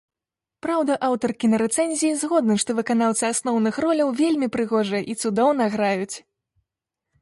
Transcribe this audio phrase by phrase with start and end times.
[0.65, 6.15] Праўда, аўтар кінарэцэнзіі згодны, што выканаўцы асноўных роляў вельмі прыгожыя і цудоўна граюць.